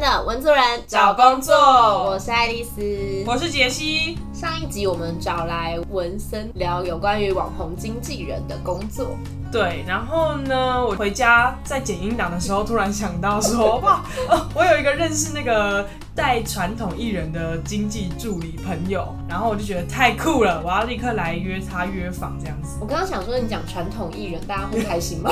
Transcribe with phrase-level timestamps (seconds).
[0.00, 3.24] 的文族人找工作我是爱丽丝。
[3.26, 4.18] 我是杰西。
[4.38, 9.16] 上一集我们找来文森聊有关于网红经纪人的工作。
[9.50, 22.76] 对，然后呢，我回家在剪音档的时候，突然想到说， 哇，哦，我有一个认识那个带传统艺人的经济助理朋友，然后我就觉得太酷了，我要立刻来约他约访这样子。
[22.78, 25.30] 我刚刚想说，你讲传统艺人，大家会开心吗？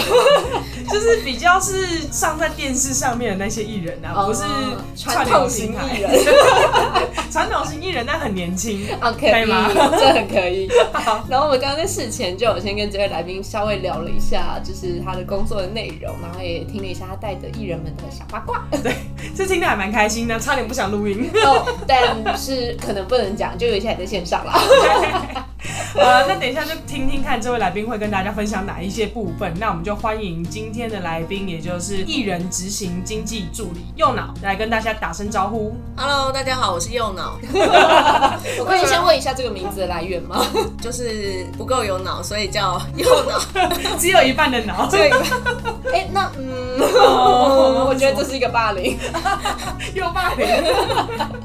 [0.89, 4.45] 就是比较是上在电视上面的那些艺人啊，不是
[4.97, 6.11] 传统型艺人。
[7.31, 9.71] 传统型艺人，但很年轻，OK 可以吗？
[9.99, 10.69] 这很可以。
[11.29, 18.65] 然后我们刚刚在事前就有先跟这位来宾稍微聊了一下，就是他的工作的内容，然后也听了一下他带的艺人们的小八卦。
[18.83, 18.95] 对，
[19.35, 21.31] 这听得还蛮开心的，差点不想录音。
[21.45, 24.53] 哦，但是可能不能讲，就有一些还在线上了。
[25.97, 29.55] 呃，那等一下就听听看这位来宾会跟大家分享哪一些部分。
[29.61, 35.77] 那我们就欢迎今天的来宾，也就是艺人执行经济助理右脑来跟大家打声招呼。
[35.97, 37.39] Hello，大家好，我是右脑。
[38.59, 40.45] 我可以先问一下这个名字的来源吗？
[40.83, 43.41] 就是不够有脑，所以叫右脑，
[43.97, 44.91] 只有一半的脑。
[44.91, 45.11] 对。
[45.93, 46.81] 哎，那嗯，
[47.87, 48.99] 我觉得这是一个霸凌，
[49.95, 50.45] 又霸凌。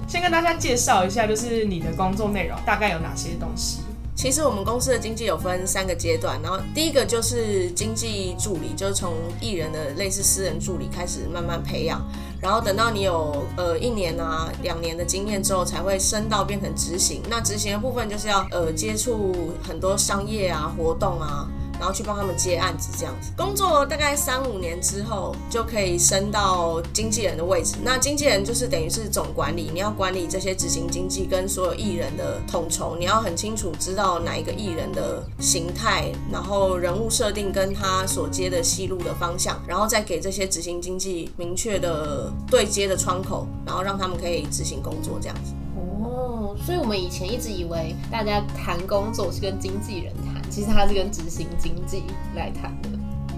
[0.08, 3.79] 先跟大家介绍一下，就是你的工作内容大概有哪些东西。
[4.20, 12.06] 其实我们公司的经济有分三个阶段，然后第一个就是经济助理，就是从艺人的类似私人助理开始慢慢培养，
[12.42, 17.22] 然后等到你有呃一年啊两年的经验之后，才会升到变成执行。
[17.30, 21.48] 那执行的部分就是要呃接触很多商业啊活动啊。
[21.80, 27.76] 然后去帮他们接案子，这样子工作大概三五年之后就可以升到经纪人的位置。
[27.82, 45.54] 那经纪人就是等于是总管理，你要管理这些执行经纪跟所有艺人的统筹，你要很清楚知道哪一个艺人的形态，然后人物设定跟他所接的戏路的方向，然后再给这些执行经纪明确的对接的窗口，然后让他们可以执行工作这样子。
[45.78, 50.39] 哦，所以我们以前一直以为大家谈工作是跟经纪人谈。
[50.50, 52.04] 其实他是跟执行经济
[52.36, 52.90] 来谈的，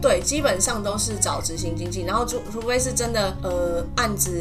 [0.01, 4.31] 对，基本上都是找执行经济，然后除除非是真的呃案子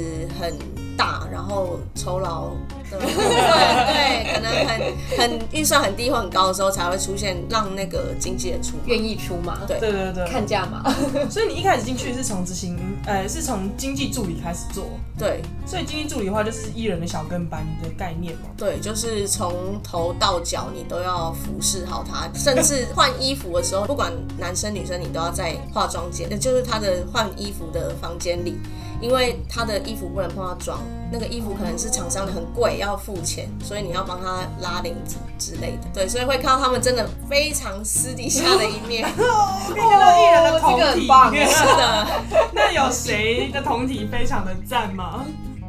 [0.40, 0.54] 很
[0.96, 2.50] 大，然后酬劳。
[2.90, 2.98] 对，
[4.34, 9.60] 可能很很预算很低或很高的时候，才会出现让那个经纪人出愿意出嘛？
[9.64, 10.82] 对对对对，看价嘛。
[11.30, 12.76] 所以你一开始进去是从执行，
[13.06, 14.86] 呃，是从经济助理开始做。
[15.18, 18.48] 对，所以经济助理的话就是艺人的小跟班的概念嘛。
[18.56, 28.58] 对，就是从头到脚你都要服侍好他，甚至 换衣服的时候，不管男生女生，你都要在化妆间，就是他的换衣服的房间里。
[29.02, 30.78] 因为他的衣服不能碰到妆，
[31.10, 35.88] 那个衣服可能是厂商的很贵，要付钱，所以你要帮他拉领子之类的。
[35.94, 39.08] 对，所以会看到他们真的非常私底下的一面。
[39.16, 41.08] 哦，看到艺人的同体，
[41.50, 42.06] 是的。
[42.52, 45.24] 那有谁的同体非常的赞吗？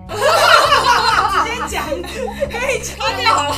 [0.09, 0.15] 直
[1.45, 1.85] 接讲，
[2.49, 3.55] 可以擦掉了。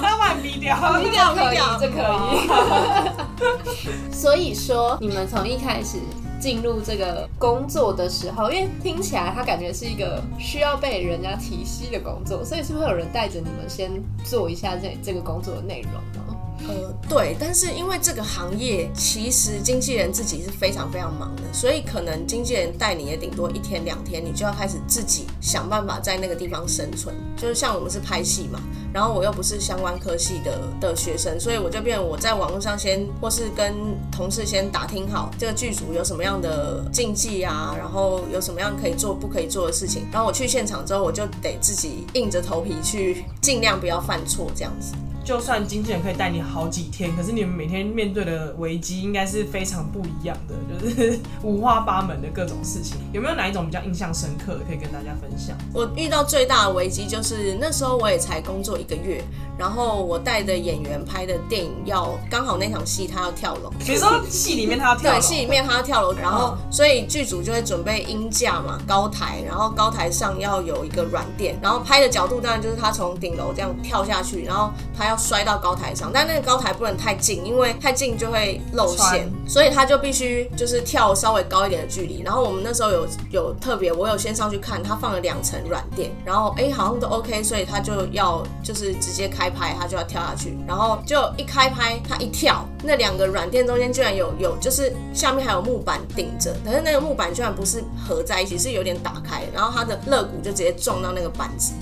[0.00, 1.98] 他把鼻掉，鼻掉可以，这可
[2.32, 4.12] 以。
[4.12, 5.98] 所以说，你们从一开始。
[6.40, 13.90] 进入这个工作的时候，因为听起来他感觉是一个需要被人家提携的工作，所以是会有人带着你们先
[14.24, 16.27] 做一下这这个工作的内容吗？
[16.66, 27.14] 呃，对，但是因为这个行业其实经纪人自己是非常非常忙的，所以可能经纪人带你也顶多一天两天，你就要开始自己想办法在那个地方生存。
[27.36, 28.60] 就是像我们是拍戏嘛，
[28.92, 33.74] 然后我又不是相关科系的的学生，所以我就变我在网络上先或是跟
[34.10, 44.92] 同事先打听好这个剧组有什么样的禁忌啊，然后有什么样可以做不可以做的事情，然后我去现场之后，我就得自己硬着头皮去尽量不要犯错这样子。
[45.28, 52.96] 就算经纪人可以带你好几天，可是你们每天面对的危机应该是非常不一样的，就是五花八门的各种事情。
[53.12, 55.54] 有没有哪一种比较印象深刻的可以跟大家分享？
[55.74, 59.22] 我遇到最大的危机就是那时候我也才工作一个月。
[59.58, 82.22] 然后我带的演员拍的电影要刚好那场戏他要跳楼，比如说戏里面他要跳楼，对，戏里面他要跳楼，然后所以剧组就会准备音架嘛，高台，然后高台上要有一个软垫，然后拍的角度当然就是他从顶楼这样跳下去，然后他要摔到高台上，但那个高台不能太近，因为太近就会露馅，所以他就必须就是跳稍微高一点的距离。
[82.22, 89.48] 然后我们那时候有有特别，我有先上去看，他放了两层软垫，然后哎好像都 OK，所以他就要就是直接开。
[89.48, 101.72] 拍他就要跳下去，然后就一开拍，他一跳，那两个软垫中间居然有有，就是下面还有木板顶着，可是那个木板居然不是合在一起，是有点打开，然后他的肋骨就直接撞到那个板子。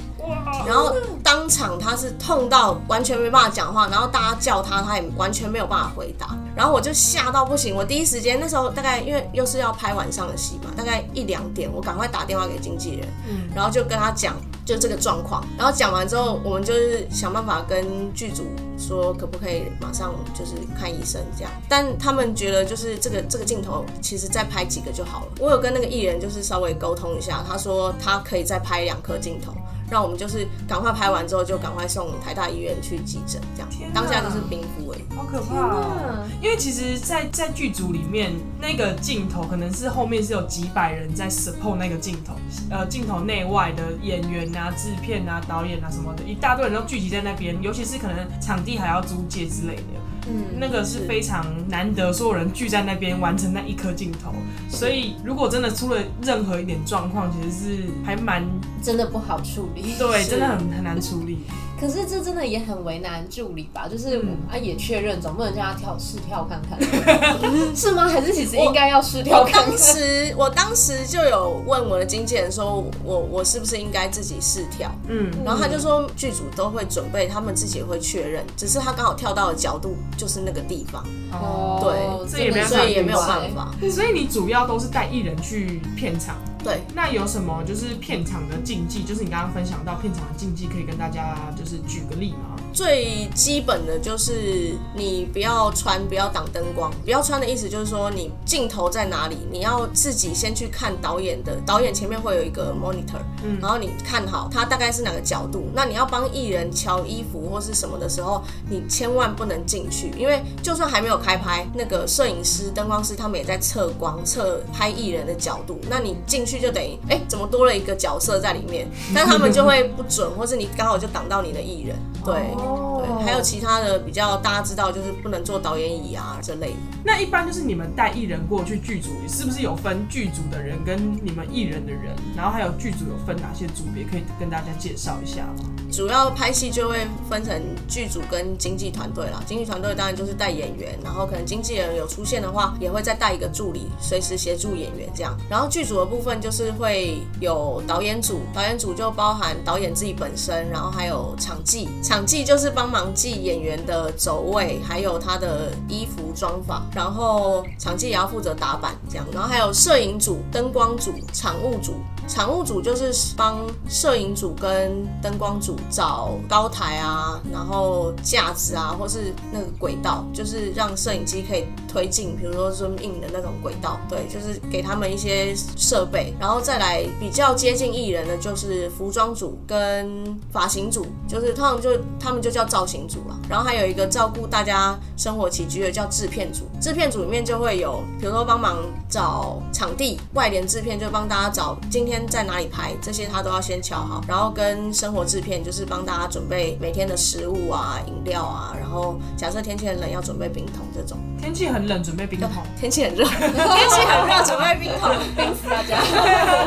[0.67, 6.37] 然后当场他是痛到完全没办法讲话，然后大家叫他，他也完全没有办法回答。
[6.55, 14.35] 然后我就吓到不行，我第一时间那时候大概因为又是要拍晚上的戏嘛，大概一两点，我赶快打电话给经纪人，嗯然后就跟他讲
[14.65, 15.45] 就这个状况。
[15.59, 18.47] 然后讲完之后，我们就是想办法跟剧组
[18.79, 21.53] 说可不可以马上就是看医生这样。
[21.69, 25.33] 但他们觉得就是这个这个镜头其实再拍几个就好了。
[25.39, 29.53] 我有跟那个艺人就是稍微沟通一下，他说他可以再拍两颗镜头。
[29.91, 36.27] 让我们就是赶快拍完之后就赶快送台大医院去急诊，这样当下就是冰敷哎，好可怕哦！
[36.43, 42.35] 因为其实，在在剧组里面，那个镜头可能是后面是有几百人在 support 那个镜头，
[42.71, 49.83] 呃，镜头内外的演员啊、制片啊、导演啊什么的，一大堆人都聚集在那边，尤其是可能场地还要租借之类的。
[50.29, 54.33] 嗯，那个是非常难得，所有人聚在那边完成那一颗镜头，
[54.69, 58.45] 所以如果真的出了任何一点状况，其实是还蛮
[58.83, 59.95] 真的不好处理。
[59.99, 61.39] 对，真的很很难处理。
[61.79, 63.87] 可是这真的也很为难助理吧？
[63.87, 64.19] 就是
[64.51, 66.79] 啊，也确认，总不能叫他跳试跳看看，
[67.77, 68.09] 是吗？
[68.09, 69.45] 还是其实应该要试跳？
[69.45, 74.91] 当时我当时就有问我的经纪人说，我我是不是应该自己试跳？
[75.09, 81.05] 嗯，然后他就说剧组都会准备，他们自己也会确认，只是他刚好跳到的角度就是那个地方。
[81.33, 83.71] 哦，对，所以所以也没有办法。
[83.91, 86.37] 所以你主要都是带艺人去片场。
[86.67, 89.05] 对，那有什么就是片场的禁忌？
[89.05, 92.56] 就是你刚刚分享到片场的禁忌，可以跟大家就是举个例吗？
[92.77, 96.93] 最基本的就是你不要穿，不要挡灯光。
[97.07, 105.71] 不要穿的意思就是说，你镜头在哪里，你要自己先去看导演的，导演前面会有一个 monitor，嗯，然后你看好他大概是哪个角度。
[105.73, 115.81] 那你要帮艺人瞧衣服或是什么的时候，你千万不能进去，因为就算还没有开拍，那个摄影师、灯光师他们也在测光、测拍艺人的角度。
[115.89, 118.87] 那你进去就等于，哎，怎么多了一个角色在里面？
[119.15, 122.66] 但他们就会不准，或是你刚好就挡到你的艺人，对。
[122.99, 126.77] 对，还有其他的比较大家知道，就是不能做导演椅啊这类的。
[127.05, 132.15] 那一般就是你们带艺人过去剧组，是不是有分剧组的人跟你们艺人的人？
[132.37, 135.71] 然后还有剧组有分哪些组别，可以跟大家介绍一下吗？
[135.93, 139.41] 主要拍戏就会分成剧组跟经纪团队啦。
[139.47, 145.37] 经纪团队当然就是带演员，然后可能经纪人有出现的话，也会再带一个助理，随时协助演员这样。
[145.49, 159.27] 然后剧组的部分就是会有导演组，导演组就包含导演自己本身，然后还有场记，场记就就是帮忙记演员的走位，还有他的衣服装法，然后场记也要负责打板这样。
[159.31, 161.97] 然后还有摄影组、灯光组、场务组。
[162.29, 192.16] 场务组就是帮摄影组跟灯光组找高台啊，然后架子啊，或是那个轨道，就是让摄影机可以推进，比如说 zoom in 的那种轨道，对，就是给他们一些设备，然后再来比较接近艺人的，就是服装组跟发型组，就是通常就他们就叫造型组了，然后还有一个照顾大家生活起居的叫制片组，制片组里面就会有，比如说帮忙找场地，外联制片就帮大家找今天。
[192.25, 201.19] 在哪里拍这些他都要先敲好，然后跟生活制片就是帮大家准备每天的食物啊、饮料啊，然后假设天气很冷要准备冰桶这种。
[201.41, 206.01] 天气很冷准备冰桶，天气很热，天气很热准备冰桶，冰死大家。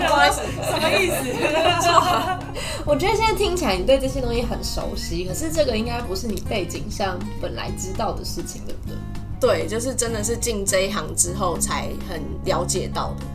[0.07, 1.15] 不好意思，什么 意思？
[2.85, 8.95] 我觉得现在听起来你对这些东西很熟悉，可是这个应该不是你背景上本来知道的事情，对不对？
[9.39, 13.25] 对，就是真的是进这一行之后才很了解到的。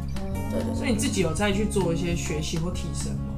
[0.75, 3.35] 所以你自己有再去做一些学习或提升吗？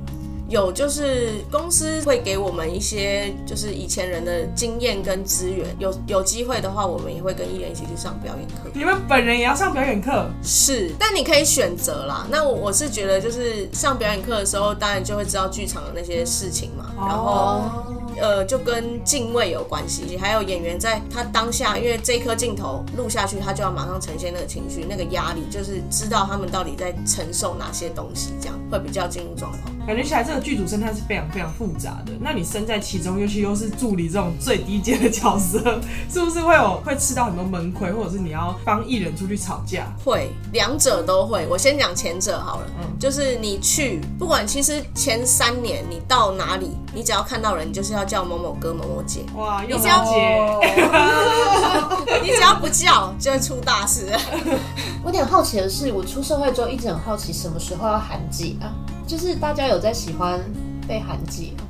[0.48, 5.66] 有，就是公司会给我们一些就是以前人的经验跟资源。
[5.80, 8.70] 有有机会的话，我们也会跟艺人一起去上表演课。
[8.72, 10.30] 你们本人也要上表演课？
[10.44, 12.28] 是，但你可以选择啦。
[12.30, 16.92] 那我我是觉得，就是上表演课的时候，当然就会知道剧场的那些事情嘛。
[16.96, 17.62] 然后。
[18.20, 29.74] 呃，就跟敬畏有关系，还有演员在他当下，因为这颗镜头录下去，他就要马上呈现那个情绪、那个压力，就是知道他们到底在承受哪些东西，这样会比较进入状况。
[29.86, 32.12] 感觉起来这个剧组生态是非常非常复杂的。
[32.20, 35.80] 那你身在其中，尤其又是助理这种最低阶的角色，
[36.10, 39.86] 是不是会有会吃到很多闷亏，或者是你要帮艺人出去吵架？
[40.04, 41.46] 会，两者都会。
[41.48, 49.20] 我先讲前者好了，嗯，就是你去，不管其实前三年你到哪里，你只要看到人，你就是要叫某某哥、某某姐。
[49.34, 50.58] 哇，你只要姐，
[52.22, 54.06] 你只要不叫，就会出大事。
[55.02, 58.72] 我有点好奇的是，我出社会之后一直很好奇，什么时候要喊姐啊？
[59.06, 60.40] 就是大家有在喜欢
[60.88, 61.64] 被喊姐吗？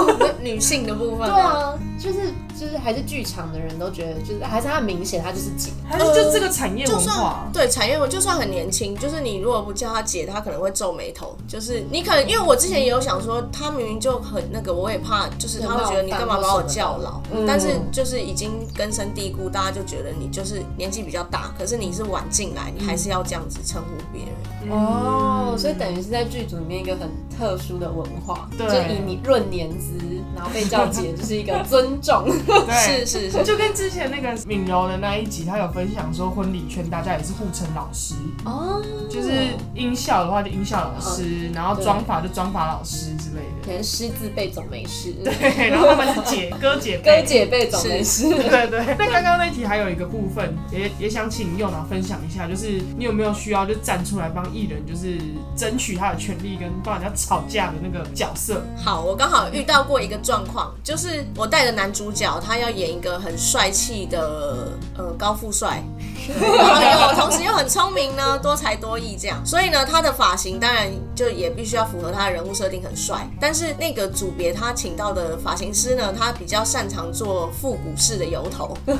[0.42, 1.28] 女性的部分。
[1.28, 5.70] 对啊，就是就是还是剧场的人都觉得，就是还是他很明显，他就是姐。
[5.88, 7.48] 还是就这个产业就算文化？
[7.52, 11.36] 对产业文，就算很年轻，就是你如果不叫他姐，他可能会皱眉头。
[11.48, 17.20] 就是你可能因为我之前也有想说，他明明就很那个，我也怕，就是他会觉得你干嘛把我叫老。
[17.32, 24.70] 嗯但是就是已经根深蒂固，大家就觉得你就是年纪比较大，可是你是晚进来，你还是要这样子称呼别人。
[24.70, 29.94] 哦，所以等于是在剧组里面一个很特殊的文化，对就以你论年资，
[30.36, 32.24] 然后被叫姐就是一个尊重。
[32.46, 38.14] 对， 是是是，就跟之前那个敏柔的那一集，他有分享说，婚礼圈大家也是互称老师，
[38.44, 39.30] 哦，就是
[39.74, 43.66] 音效的话就音效老师，然后妆法就妆法老师之类的。
[43.66, 47.24] 可能师字辈总没事，对，然后他们是姐哥姐哥辈。
[47.24, 48.28] 姐辈总没事。
[48.28, 55.18] 对对，那刚刚那题还有一个部分，也也想请佑脑分享一下，就是你有没有需要就站出来帮艺人，就是
[55.54, 58.62] 争取他的权利，跟帮人家吵架的那个角色？
[58.82, 65.80] 好，我刚好遇到过一个状况，就是我带的男主角他要演一个很帅气的呃高富帅，
[66.58, 78.76] 然后又同时又很聪明呢， 多才多艺这样，所以呢，他的发型当然就也必须要符合他的人物设定很帅，但是那个组别他请到的发型师呢，他比较擅长做复古式的油头。
[78.84, 78.98] 对。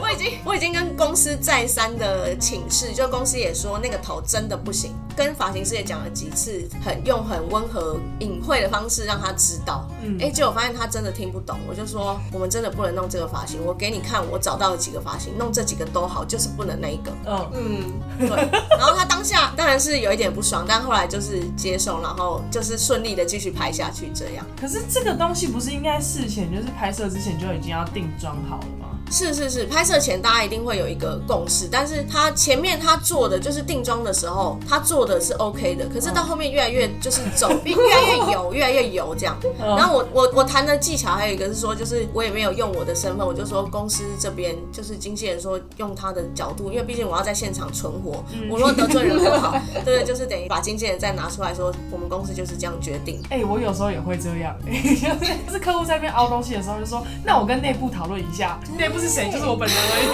[0.00, 9.88] 我已经我已经跟公司再三的请示，就公司也说那个头真的不行，跟发型师也讲了几次，很用很温和隐晦的方式让他知道。
[10.02, 17.12] 嗯，哎，结果发现他真的听不懂，我就说我们真的不能弄这个发型，我给你看我找到了几个发型，弄这几个都好，就是不能那一个。
[17.26, 17.92] 嗯，嗯，
[18.26, 18.36] 对，
[18.76, 24.44] 然后他当下当然是有一点不爽，但后来就是接受，然后就是顺利的继续拍下去这样。
[24.60, 28.79] 可是这个东西不是应该事前就是拍摄之前就已经要定妆好了吗？
[29.10, 39.36] 是是是，拍摄前大家一定会有一个共识，但是他前面他做的就是定妆的时候，他做的是 OK 的，可是到后面越来越就是走，越来越油，越来越油这样。
[39.58, 53.20] 然后我我我谈的技巧还有一个是说，就是我也没有用我的身份，我就说公司这边就是经纪人说用他的角度，因为毕竟我要在现场存活，我如果得罪人不好，对 对，就是等于把经纪人再拿出来说，我们公司就是这样决定。
[53.30, 54.72] 哎、我有时候也会这样，就
[55.26, 59.30] 是就是客户在那边凹东西的时候，就说那我跟内部讨论一下，内部是谁？
[59.30, 60.10] 就是我本人而已。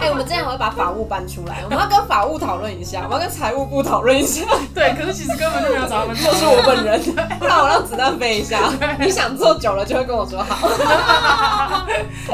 [0.00, 4.42] 哎、我们这样会把法务搬出来，我们要跟法务讨论一下，我们要跟财务部讨论一下，
[4.72, 7.00] 对，可是其实根本就没有找他们，就就是我本人，
[7.40, 8.72] 那我让子弹飞一下。
[9.00, 11.86] 你想做久了就会跟我说好。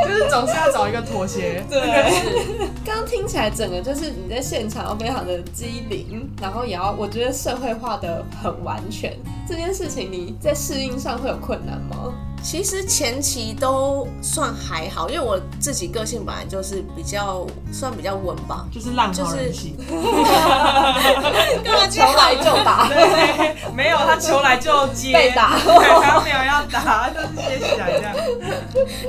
[0.07, 1.65] 就是总是要找一个妥协。
[1.71, 1.81] 对，
[2.85, 9.17] 刚刚听起来整个就是你在现场要非常的机灵，然后也要我觉得社会化的很完全。
[9.49, 12.13] 这件事情你在适应上会有困难吗？
[12.45, 18.67] 其实前期都算还好，因为我自己个性本来就是比较算比较稳吧。
[18.71, 19.75] 就是烂好人性，
[21.65, 28.15] 干嘛求来就打，对， 没有他求来就接，被打对，他没有要打，就是接起来这样。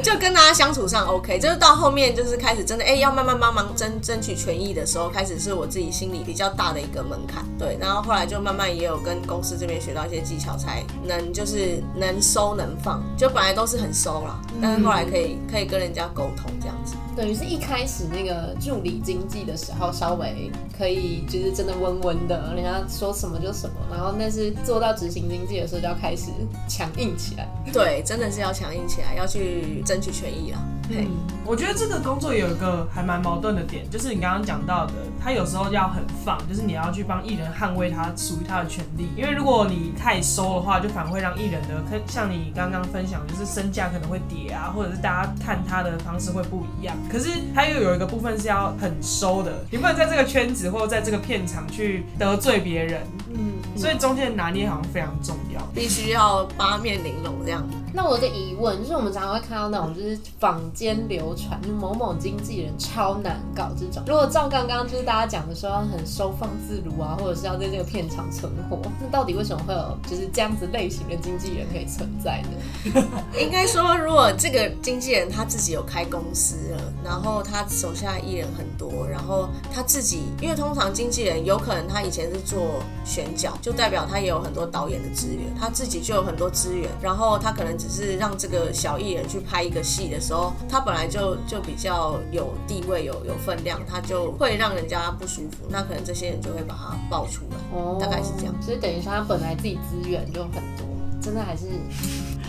[0.01, 7.43] 就跟大家相处上 OK，就是到后面就是开始真的哎、要慢慢帮忙争争取权益的时候，开始是我自己心里比较大的一个门槛。
[7.59, 13.03] 对，然后后来就慢慢也有跟公司这边学到一些技巧，才能就是能收能放。
[13.17, 16.95] 就本来都是很收啦，但是后来可以可以跟人家沟通这样子。
[17.15, 26.31] 等于是一开始那个助理经济的时候，稍微可以就是真的温温的，人家说什么就什么，然后但是做到执行经济的时候，就要开始
[26.67, 27.47] 强硬起来。
[27.71, 30.59] 对，真的是要强硬起来，要去争取权益啦。
[30.87, 31.07] 嘿，
[31.43, 39.09] 我觉得这个工作有一个还蛮矛盾的点，就是你刚刚讲到的，他有时候要很放，就是你要去帮艺人捍卫他属于他的权利。
[39.17, 46.95] 因为如果你太收的话，就反而会让艺人的，可像你刚刚分享，就是身价可能会跌啊，或者是大家看他的方式会不一样。
[47.11, 53.01] 可是他又有一个部分是要很收的，你不能在这个圈子或者在这个片场去得罪别人，
[53.33, 55.59] 嗯，所以中间的拿捏好像非常重要。
[55.73, 57.67] 必须要八面玲珑这样。
[57.95, 64.03] 那我有个疑问，就是我们常常会看到那种就是坊间流传，就是某某经纪人超难搞这种。
[64.05, 73.01] 如果照刚刚就是大家讲的说很收放自如啊，或者是要在这个片场存活，那到底为什么会有就是这样子类型的经纪人可以存在呢？
[73.39, 98.55] 应该说，如果这个经纪人他自己有开公司了，然后他手下艺人很多，然后他自己，因为通常经纪人有可能他以前是做选角，就代表他也有很多导演的资源，他自己就有很多资源，然后他可能只是让这个小艺人去拍一个戏的时候，他本来就就比较有地位、有有分量，他就会让人家不舒服，那可能这些人就会把他爆出来，大概是这样。
[98.61, 100.87] 所以等于说他本来自己资源就很多，
[101.21, 101.65] 真的还是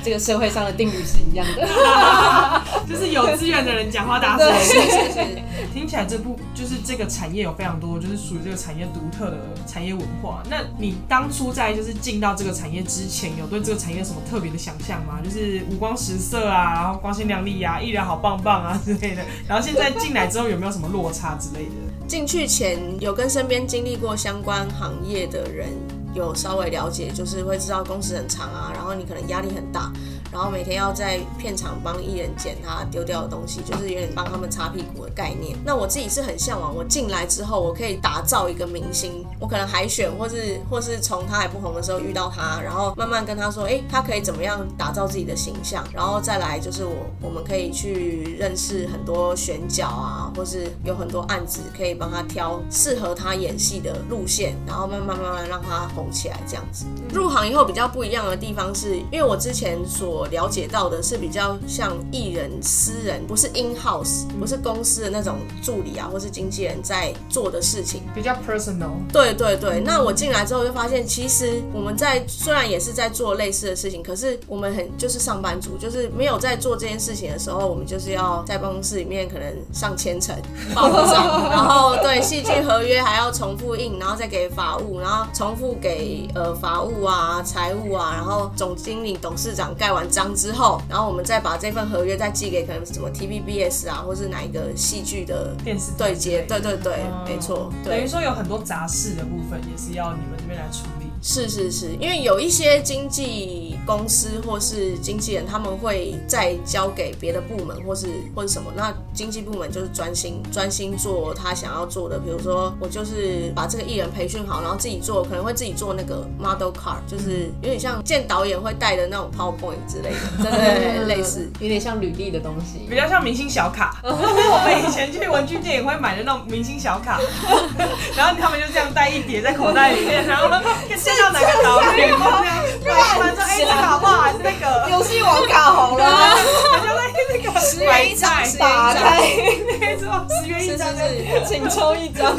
[0.03, 1.67] 这个社会上的定律是一样的。
[2.88, 4.47] 就是有资源的人讲话大声。
[4.47, 5.43] 对是是是，
[5.75, 10.43] 听起来这部就是这个产业有非常多，就是属于这个产业独特的产业文化。
[10.49, 15.21] 那你当初在就是进到这个产业之前，有对这个产业有什么特别的想象吗？
[15.25, 19.23] 就是五光十色啊，然后光鲜亮丽啊，艺人好棒棒啊之类的。
[19.49, 21.73] 然后现在进来之后有没有什么落差之类的？
[22.07, 25.69] 进去前有跟身边经历过相关行业的人
[26.16, 29.92] 有稍微了解，就是会知道工时很长啊，然后你可能压力很大，
[30.37, 35.57] 然后每天要在片场帮艺人捡他丢掉的东西，就是有点帮他们擦屁股的概念。
[35.64, 56.85] 那我自己是很向往，我进来之后，我可以打造一个明星，我可能海选，或是或是从他还不红的时候遇到他，然后慢慢跟他说，诶，他可以怎么样打造自己的形象，然后再来就是我我们可以去认识很多选角啊，或是有很多案子可以帮他挑适合他演戏的路线，然后慢慢慢慢让他红起来这样子。
[57.11, 68.02] 入行以后比较不一样的地方是，因为我之前所了解到的是比较像艺人私人，不是 in house，不是公司的那种助理啊，或是经纪人在做的事情。
[68.14, 68.90] 比较 personal。
[69.12, 80.35] 对对对，那我进来之后就发现，其实我们在虽然也是在做类似的事情，可是我们很就是上班族，就是没有在做这件事情的时候，我们就是要在办公室里面可能上千层
[80.75, 98.07] 报账，然后对戏剧合约还要重复印，然后再给法务，然后重复给呃法务啊、财务啊，然后总经理、董事长盖完章之后，然后我们再把这份合约再寄给可能什么 TVBS 啊，或是哪一个戏剧的电视对接，对对对，嗯没错，等于。
[98.07, 101.07] 说有很多杂事的部分也是要你们这边来处理。
[101.21, 121.49] 是是是，因为有一些经纪公司或是经纪人，他们会再交给别的部门或是或是什么，那经纪部门就是专心专心做他想要做的，比如说我就是把这个艺人培训好，然后自己做，可能会自己做那个 model card，就是有点像见导演会带的那种 PowerPoint 之类的，对 对对，类似。
[121.61, 122.97] 有点像履历的东西比。
[122.97, 127.21] 较像明星小卡， 我们以前去文具店也会买的那种明星小卡，
[128.16, 134.23] 然后他们就这样带一叠在口袋里面，然后见到哪个导演就这样买完说，哎，这个好不好？
[134.23, 134.90] 还是那个？
[134.90, 141.47] 游戏王卡红了，好像在那个十元一张，打开，十元一张，是。
[141.47, 142.37] 请抽一张。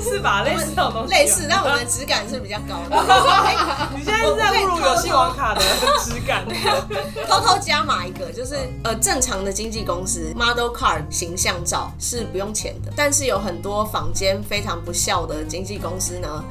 [0.00, 0.42] 是吧？
[0.42, 2.96] 类似这种东西，类似，但我们的质感是比较高的。
[3.96, 5.60] 你现在是在侮辱游戏王卡的
[6.04, 6.44] 质感。
[7.28, 16.44] 偷偷加码一个，就是呃正常的经纪公司 model card 形象照是不用钱的，但是有很多坊间非常不孝的经纪公司呢。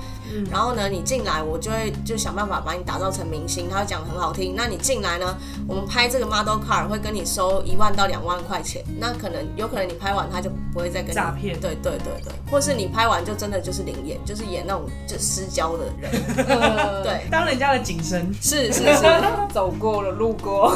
[0.51, 3.69] 然后呢，你进来，我就会就想办法把你打造成明星。
[3.69, 8.83] 他会讲得很好听，那你进来呢，我们拍这个 model card 会跟你收一万到两万块钱。
[8.99, 16.11] 那可能有可能你拍完他就不会再跟你诈骗对对对对，或是你拍完就真的就是灵演，就是演那种就私交的人。
[16.47, 19.03] 呃，对，当人家的景深，是是是，
[19.53, 20.75] 走过了，路过，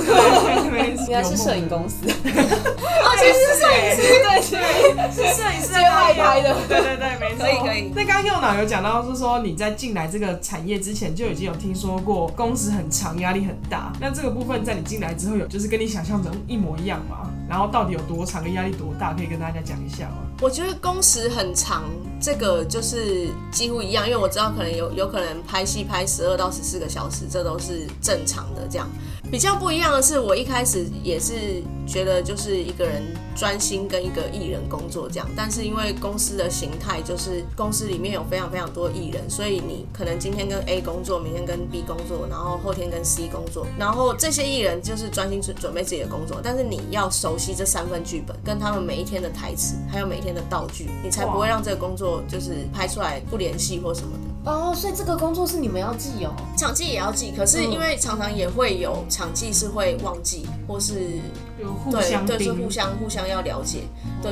[0.71, 1.97] 没错应该是摄影公司。
[2.07, 4.01] 哦，其实是摄影师。
[4.25, 4.41] 对
[4.95, 7.45] 对，是摄影师接外拍的对对对，没错。
[7.45, 13.93] 可以可以那刚刚右脑有讲到，是说你在进来这个产业之前就已经有听说过工时很长，压力很大。
[14.01, 17.31] 那这个部分在你进来之后有就是跟你想象中一模一样吗？
[17.47, 20.17] 然后到底有多长，跟压力多大，可以跟大家讲一下吗？
[20.41, 21.83] 我觉得工时很长，
[22.19, 28.67] 这个就是几乎一样，因为我知道可能有有可能拍戏拍十二到十四个小时，这都是正常的。
[28.69, 28.87] 这样
[29.31, 33.01] 比较不一样的是，我一开始也是觉得就是一个人
[33.35, 54.49] 专心跟一个艺人工作这样，但是因为公司的形态就是公司里面有非常非常多艺人，所以你可能今天跟 A 工作，明天跟 B 工作，然后后天跟 C 工作，然后这些艺人就是专心准准备自己的工作，但是你要熟悉这三份剧本，跟他们每一天的台词，还有每天的道具，你才不会让这个工作就是拍出来不联系或什么的。
[54.49, 56.31] 哦，所以这个工作是你们要记哦。
[56.55, 60.93] 场记也要记，可是因为常常也会有场记是会忘记，或是
[61.59, 63.79] 有互相对是互相互相要了解，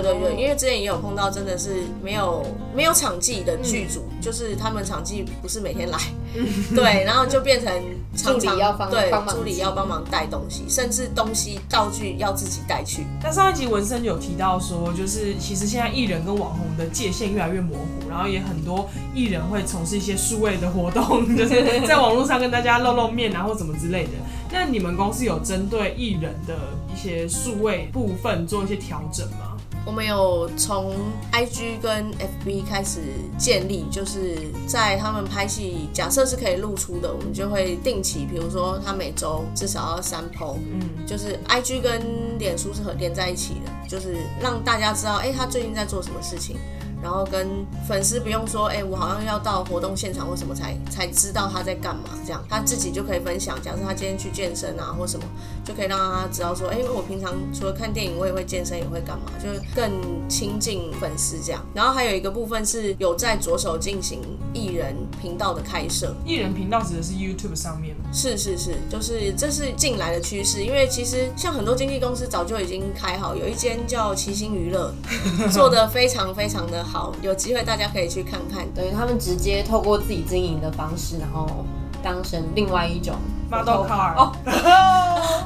[0.02, 2.44] 对对对，因为之前也有碰到真的是没有
[2.76, 5.98] 没有场记的剧组，就是他们场记不是每天来，
[6.76, 7.72] 对，然后就变成
[8.16, 24.12] 常常助理要帮对帮助理要帮忙带东西，甚至东西道具要自己带去，那上一集文森有提到说，就是其实现在艺人跟网红的界限越来越模糊，然后也很多艺人会从事一些数位的活动， 就是在网络上跟大家露露面啊或怎么之类的。
[24.52, 26.56] 那你们公司有针对艺人的
[26.94, 29.53] 一些数位部分做一些调整吗？
[29.86, 30.96] 我们有从
[31.32, 33.00] IG 跟 FB 开始
[33.38, 46.56] 建立，就是在他们拍戏，假设是可以露出的，我们就会定期，比如说他每周至少要三 PO，嗯，就是 IG 跟脸书是合连在一起的，就是让大家知道，哎、他最近在做什么事情。
[47.04, 53.62] 然后跟粉丝不用说，哎、我好像要到活动现场或什么才才知道他在干嘛，这样他自己就可以分享。
[53.62, 55.26] 假设他今天去健身啊或什么，
[55.66, 59.92] 就可以让他知道说，哎、我平常除了看电影，我也会健身，也会干嘛，就是更
[60.30, 61.62] 亲近粉丝这样。
[61.74, 64.22] 然后还有一个部分是有在着手进行
[64.54, 74.94] 艺人频道的开设，艺人频道指的是 YouTube 上面吗，是是是，就是这是近来的趋势，因为其实像很多经纪公司早就已经开好，有一间叫齐星娱乐，
[75.52, 78.72] 做的非常非常的好，好有机会大家可以去看看。
[78.76, 81.66] 对他们直接透过自己经营的方式，然后
[82.04, 83.16] 当成另外一种
[83.54, 84.34] Model car 哦，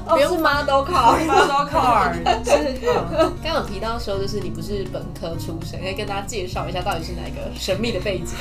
[0.08, 1.26] 不是 model car。
[1.26, 2.15] Model car
[3.43, 8.34] 刚刚有提到说，就是你不是本科出身，可以跟大家介绍一下到底是哪个神秘的背景。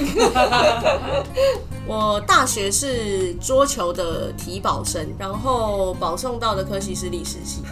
[1.88, 7.62] 我大学是桌球的体保生，然后保送到的科系是历史系。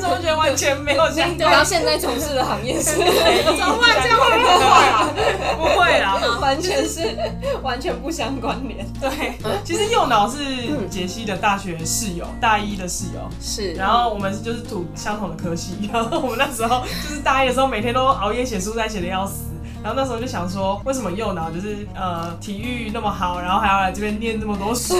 [0.00, 1.58] 怎么觉得完全没有相然关？
[1.58, 4.02] 后现在从事的行业是，怎么办？
[4.02, 4.48] 这样会不会
[4.86, 5.08] 啊？
[5.56, 7.16] 不会啦，完全是
[7.62, 8.84] 完全不相关联。
[9.00, 10.43] 对，其实右脑是
[10.90, 13.20] 杰西的大学室友，大一的室友。
[13.40, 19.44] 是，然后我们就是读相同的科系，然后我们那时候就是大一的时候，每天都熬夜写书，在写的要死。
[19.82, 24.94] 然后那时候就想说，为什么右脑就是呃体育那么好，然后还要来这边念这么多书，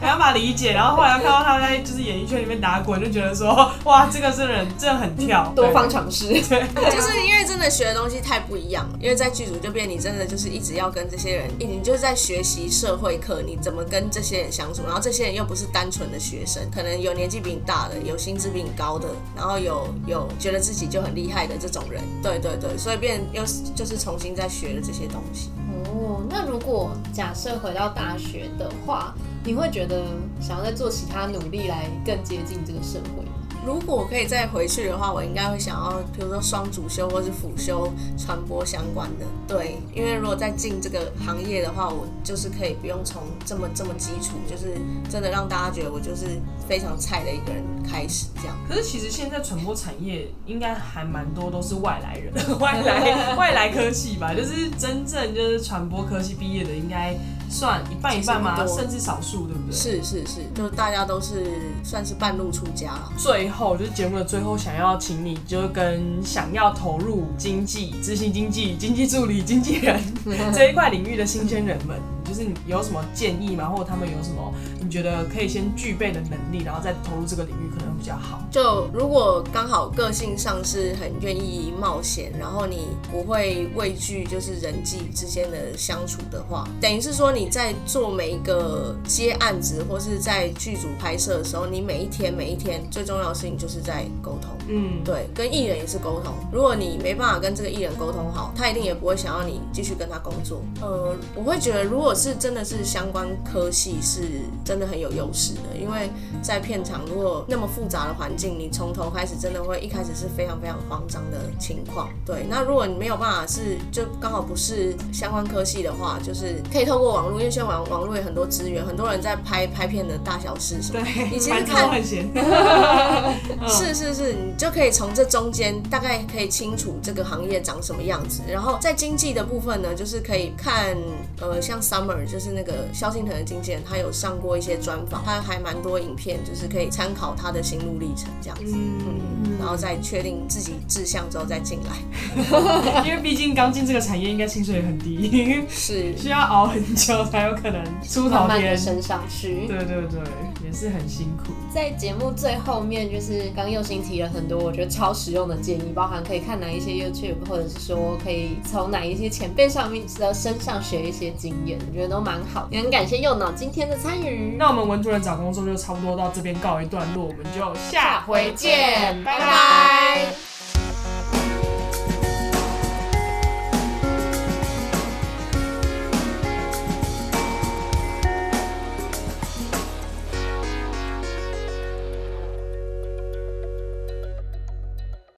[0.00, 0.72] 没办法理解。
[0.72, 6.28] 然后后来看到他在就是演艺圈里面打滚，就觉得说，哇，这个是人真的很跳，多方尝试。
[6.48, 25.50] 对，就是因为真的学的东西太不一样了，因为在剧组就变你真的就是一直要跟这些人，你就是在学习社会课，你怎么跟这些人相处，然后这些人又不是单纯的学生，可能有年纪比你大的，有薪资比你高的，然后有有觉得自己就很厉害的这种人，对对对，所以变又是就是重新在学了这些东西。
[25.92, 30.04] 哦，那如果假设回到大学的话，你会觉得
[30.40, 33.24] 想要再做其他努力来更接近这个社会？
[33.64, 39.26] 如果可以再回去的话，我应该会想要，比如说双主修或是辅修传播相关的。
[39.46, 44.74] 对，因为如果再进这个行业的话，我就是可以不用从这么这么基础，就是
[45.10, 48.56] 真的让大家觉得我就是非常菜的一个人开始这样。
[48.68, 57.14] 可是其实现在传播产业应该还蛮多都是外来人，外 来外来科技吧，就是真正就是传播科技毕业的，应该
[57.50, 58.54] 算一半一半吗？
[58.54, 59.76] 其实不多甚至少数，对不对？。
[59.76, 61.44] 是是是，就是大家都是
[61.82, 63.12] 算是半路出家了。
[63.18, 70.00] 最后就是节目的最后，想要请你就跟想要投入经济、执行经济、经济助理、经纪人
[70.54, 73.68] 这一块领域的新鲜人们，就是你有什么建议吗？
[73.68, 78.42] 或者他们有什么你觉得可以先具备的能力，然后再投入这个领域可能比较好？
[78.50, 94.50] 就如果刚好个性上是很愿意冒险，然后你不会畏惧就是人际之间的相处的话，等于是说你在做每一个接案子或是在剧组拍摄的时候，你每一天每一天最重要的事情就是在沟通。
[94.68, 96.32] 嗯，对，跟艺人也是沟通。
[96.50, 100.62] 如果你没办法跟这个艺人沟通好，他一定也不会想要你继续跟他工作。
[100.80, 104.22] 呃，我会觉得，如果是真的是相关科系，是
[104.64, 106.08] 真的很有优势的，因为
[106.40, 112.08] 在片场如果那么复杂的环境，你从头开始真的会一开始是非常非常慌张的情况。
[112.24, 121.00] 对，那如果你没有办法是就刚好不是相关科系的话，就是可以透过网络，因为现在网网络有很多资源，很多人在拍拍片的大小事什么。
[121.02, 121.90] 对，你其实看。
[123.66, 128.42] 是是是，你就可以从这中间大概可以清楚这个行业长什么样子。
[128.46, 130.96] 然后在经济的部分呢，就是可以看
[131.40, 138.72] 呃，像 Summer 就是那个萧敬腾的经纪人，他有上过一些专访，他还蛮多影片，就是可以参考他的心路历程这样子。
[138.74, 148.48] 嗯，然后再确定自己志向之后再进来， 因为毕竟刚进这个产业，应该薪水也很低， 是需要熬很久才有可能出头天。
[148.48, 149.66] 慢慢升上去。
[149.66, 150.20] 对对对，
[150.64, 151.52] 也是很辛苦。
[151.72, 162.68] 在节目最后面，就是刚佑星提了很多我觉得超实用的建议，包含可以看哪一些 YouTube，或者是说可以从哪一些前辈上面的身上学一些经验，我觉得都蛮好。
[162.70, 164.56] 也很感谢右脑今天的参与。
[164.58, 170.49] 那我们文主任找工作就差不多到这边告一段落，我们就下回见，拜拜。